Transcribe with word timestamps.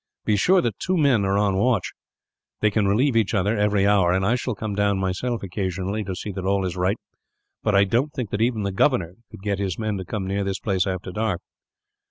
Be 0.25 0.35
sure 0.35 0.61
that 0.61 0.79
two 0.79 0.97
men 0.97 1.23
are 1.25 1.37
on 1.37 1.57
watch. 1.59 1.93
They 2.59 2.71
can 2.71 2.87
relieve 2.87 3.15
each 3.15 3.35
other, 3.35 3.55
every 3.55 3.85
hour; 3.85 4.11
and 4.13 4.25
I 4.25 4.33
shall 4.33 4.55
come 4.55 4.73
down 4.73 4.97
myself, 4.97 5.43
occasionally, 5.43 6.03
to 6.05 6.15
see 6.15 6.31
that 6.31 6.43
all 6.43 6.65
is 6.65 6.75
right; 6.75 6.97
but 7.61 7.75
I 7.75 7.83
don't 7.83 8.11
think 8.11 8.31
that 8.31 8.41
even 8.41 8.63
the 8.63 8.71
governor 8.71 9.13
could 9.29 9.43
get 9.43 9.59
his 9.59 9.77
men 9.77 9.97
to 9.97 10.03
come 10.03 10.25
near 10.25 10.43
this 10.43 10.57
place, 10.59 10.87
after 10.87 11.11
dark." 11.11 11.39